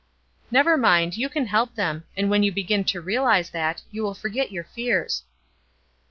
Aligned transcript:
"Never 0.49 0.77
mind, 0.77 1.15
you 1.15 1.29
can 1.29 1.45
help 1.45 1.75
them; 1.75 2.05
and 2.17 2.27
when 2.27 2.41
you 2.41 2.51
begin 2.51 2.83
to 2.85 2.99
realize 3.01 3.51
that, 3.51 3.83
you 3.91 4.01
will 4.01 4.15
forget 4.15 4.51
your 4.51 4.63
fears." 4.63 5.21